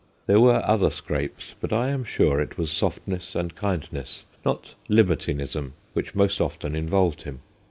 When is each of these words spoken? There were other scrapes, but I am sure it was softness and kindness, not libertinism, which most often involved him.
There 0.25 0.39
were 0.39 0.65
other 0.65 0.89
scrapes, 0.89 1.53
but 1.61 1.71
I 1.71 1.89
am 1.89 2.03
sure 2.03 2.41
it 2.41 2.57
was 2.57 2.71
softness 2.71 3.35
and 3.35 3.53
kindness, 3.55 4.25
not 4.43 4.73
libertinism, 4.89 5.73
which 5.93 6.15
most 6.15 6.41
often 6.41 6.75
involved 6.75 7.21
him. 7.21 7.41